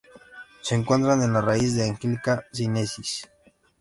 Se 0.61 0.73
encuentra 0.73 1.13
en 1.13 1.31
la 1.31 1.41
raíz 1.41 1.75
de 1.75 1.87
"Angelica 1.87 2.43
sinensis". 2.51 3.29